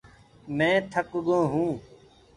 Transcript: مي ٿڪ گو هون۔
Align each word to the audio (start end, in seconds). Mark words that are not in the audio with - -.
مي 0.57 0.71
ٿڪ 0.91 1.09
گو 1.27 1.39
هون۔ 1.51 1.69